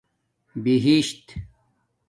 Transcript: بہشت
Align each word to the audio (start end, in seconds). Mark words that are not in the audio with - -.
بہشت 0.63 1.27